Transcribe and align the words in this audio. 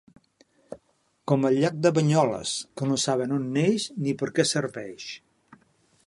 Com 1.31 1.43
el 1.49 1.57
llac 1.63 1.75
de 1.87 1.91
Banyoles, 1.97 2.53
que 2.81 2.87
no 2.93 2.97
saben 3.03 3.35
on 3.35 3.45
neix 3.59 3.85
ni 4.07 4.15
per 4.23 4.31
què 4.39 4.47
serveix. 4.53 5.07